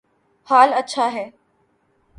[0.47, 1.29] حال اچھا ہے